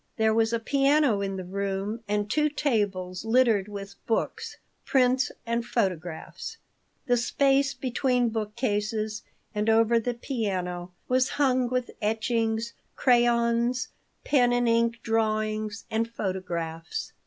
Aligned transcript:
There 0.17 0.33
was 0.33 0.51
a 0.51 0.57
piano 0.59 1.21
in 1.21 1.35
the 1.35 1.43
room 1.43 1.99
and 2.07 2.27
two 2.27 2.49
tables 2.49 3.23
littered 3.23 3.67
with 3.67 4.03
books, 4.07 4.57
prints, 4.83 5.31
and 5.45 5.63
photographs. 5.63 6.57
The 7.05 7.17
space 7.17 7.75
between 7.75 8.29
book 8.29 8.55
cases 8.55 9.21
and 9.53 9.69
over 9.69 9.99
the 9.99 10.15
piano 10.15 10.91
was 11.07 11.29
hung 11.37 11.69
with 11.69 11.91
etchings, 12.01 12.73
crayons, 12.95 13.89
pen 14.23 14.51
and 14.51 14.67
ink 14.67 15.03
drawings, 15.03 15.85
and 15.91 16.09
photographs. 16.09 17.13